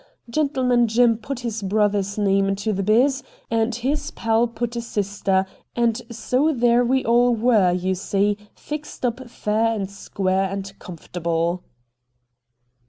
[0.31, 5.45] Gentleman Jim put his brother's name into the" biz." and his pal put a sister,
[5.75, 11.63] and so there we all were, you see, fixed up fair and square and comfortable.'